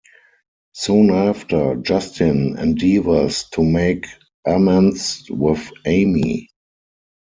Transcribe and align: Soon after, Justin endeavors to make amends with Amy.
Soon 0.73 1.11
after, 1.11 1.75
Justin 1.75 2.57
endeavors 2.57 3.43
to 3.51 3.63
make 3.63 4.07
amends 4.47 5.25
with 5.29 5.71
Amy. 5.85 6.49